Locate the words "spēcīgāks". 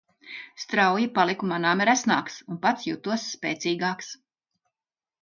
3.37-4.15